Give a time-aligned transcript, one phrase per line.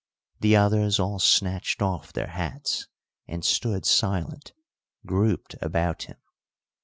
[0.39, 2.87] The others all snatched off their hats
[3.27, 4.51] and stood silent,
[5.05, 6.17] grouped about him.